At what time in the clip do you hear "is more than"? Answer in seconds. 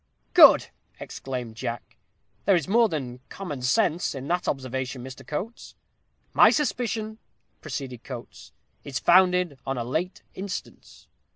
2.55-3.19